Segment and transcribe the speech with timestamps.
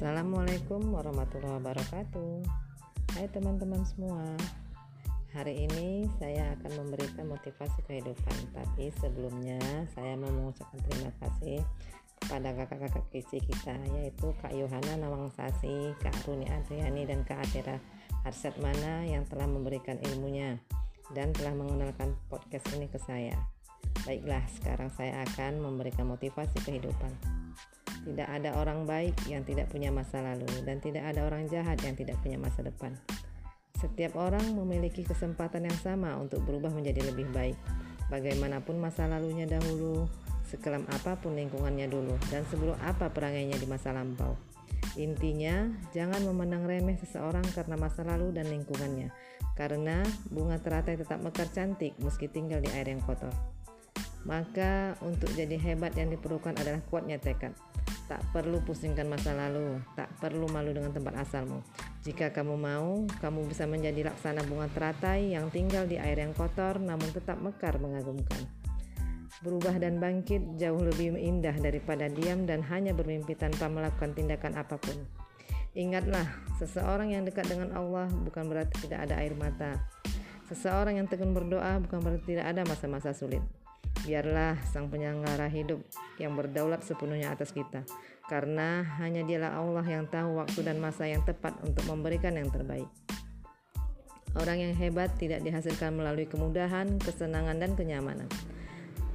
[0.00, 2.40] Assalamualaikum warahmatullahi wabarakatuh.
[3.20, 4.32] Hai teman-teman semua.
[5.36, 8.36] Hari ini saya akan memberikan motivasi kehidupan.
[8.48, 9.60] Tapi sebelumnya
[9.92, 11.60] saya mau mengucapkan terima kasih
[12.16, 17.76] Kepada kakak-kakak kisi kita Yaitu Kak Yohana Nawangsasi Kak Runi Adriani dan Kak Atira
[18.24, 20.56] Harsat Mana Yang telah memberikan ilmunya
[21.12, 23.36] Dan telah mengenalkan podcast ini ke saya.
[24.08, 27.39] Baiklah sekarang saya akan memberikan motivasi kehidupan
[28.06, 31.92] tidak ada orang baik yang tidak punya masa lalu dan tidak ada orang jahat yang
[31.92, 32.96] tidak punya masa depan.
[33.80, 37.56] Setiap orang memiliki kesempatan yang sama untuk berubah menjadi lebih baik.
[38.12, 40.04] Bagaimanapun masa lalunya dahulu,
[40.44, 44.36] sekelam apa pun lingkungannya dulu, dan seburuk apa perangainya di masa lampau.
[44.98, 49.14] Intinya, jangan memandang remeh seseorang karena masa lalu dan lingkungannya,
[49.54, 53.30] karena bunga teratai tetap mekar cantik meski tinggal di air yang kotor.
[54.26, 57.56] Maka, untuk jadi hebat yang diperlukan adalah kuatnya tekad.
[58.10, 61.62] Tak perlu pusingkan masa lalu, tak perlu malu dengan tempat asalmu.
[62.02, 66.82] Jika kamu mau, kamu bisa menjadi laksana bunga teratai yang tinggal di air yang kotor
[66.82, 68.50] namun tetap mekar mengagumkan.
[69.46, 74.74] Berubah dan bangkit jauh lebih indah daripada diam dan hanya bermimpi tanpa melakukan tindakan apa
[74.74, 75.06] pun.
[75.78, 76.26] Ingatlah,
[76.58, 79.78] seseorang yang dekat dengan Allah bukan berarti tidak ada air mata.
[80.50, 83.59] Seseorang yang tekun berdoa bukan berarti tidak ada masa-masa sulit.
[84.00, 85.84] Biarlah Sang Penyelenggara hidup
[86.16, 87.84] yang berdaulat sepenuhnya atas kita,
[88.32, 92.88] karena hanya Dialah Allah yang tahu waktu dan masa yang tepat untuk memberikan yang terbaik.
[94.38, 98.30] Orang yang hebat tidak dihasilkan melalui kemudahan, kesenangan, dan kenyamanan.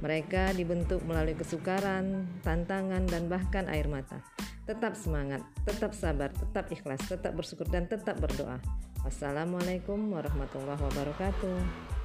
[0.04, 4.20] Mereka dibentuk melalui kesukaran, tantangan, dan bahkan air mata.
[4.68, 8.60] Tetap semangat, tetap sabar, tetap ikhlas, tetap bersyukur, dan tetap berdoa.
[9.08, 11.95] Wassalamualaikum warahmatullahi wabarakatuh.